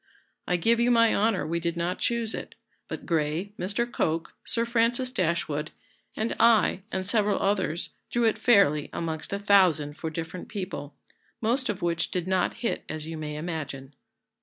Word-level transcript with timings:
I 0.47 0.55
give 0.57 0.79
you 0.79 0.89
my 0.89 1.13
honour 1.13 1.45
we 1.45 1.59
did 1.59 1.77
not 1.77 1.99
choose 1.99 2.33
it; 2.33 2.55
but 2.87 3.05
Gray, 3.05 3.51
Mr. 3.59 3.85
Coke, 3.85 4.33
Sir 4.43 4.65
Francis 4.65 5.11
Dashwood, 5.11 5.69
and 6.17 6.35
I, 6.39 6.81
and 6.91 7.05
several 7.05 7.37
others, 7.39 7.91
drew 8.09 8.23
it 8.23 8.39
fairly 8.39 8.89
amongst 8.93 9.31
a 9.31 9.37
thousand 9.37 9.95
for 9.97 10.09
different 10.09 10.47
people, 10.47 10.95
most 11.39 11.69
of 11.69 11.83
which 11.83 12.09
did 12.09 12.27
not 12.27 12.55
hit 12.65 12.83
as 12.89 13.05
you 13.05 13.15
may 13.15 13.35
imagine." 13.35 13.93